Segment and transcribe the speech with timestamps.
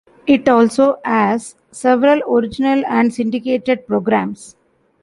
[0.25, 4.55] It also airs several original and syndicated programs.